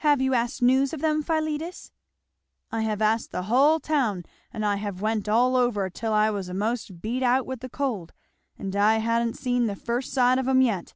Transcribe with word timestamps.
"Have 0.00 0.20
you 0.20 0.34
asked 0.34 0.60
news 0.60 0.92
of 0.92 1.00
them, 1.00 1.22
Philetus?" 1.22 1.92
"I 2.70 2.82
have 2.82 3.00
asked 3.00 3.30
the 3.32 3.44
hull 3.44 3.80
town, 3.80 4.24
and 4.52 4.66
I 4.66 4.76
have 4.76 5.00
went 5.00 5.30
all 5.30 5.56
over, 5.56 5.88
'till 5.88 6.12
I 6.12 6.28
was 6.28 6.50
a'most 6.50 7.00
beat 7.00 7.22
out 7.22 7.46
with 7.46 7.60
the 7.60 7.70
cold, 7.70 8.12
and 8.58 8.76
I 8.76 8.98
ha'n't 8.98 9.38
seen 9.38 9.64
the 9.68 9.74
first 9.74 10.12
sight 10.12 10.36
of 10.36 10.46
'em 10.46 10.60
yet!" 10.60 10.92